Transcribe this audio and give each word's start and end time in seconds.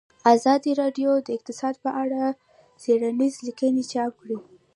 ازادي 0.35 0.71
راډیو 0.81 1.11
د 1.21 1.27
اقتصاد 1.37 1.75
په 1.83 1.89
اړه 2.01 2.21
څېړنیزې 2.81 3.39
لیکنې 3.47 3.83
چاپ 3.91 4.11
کړي. 4.21 4.37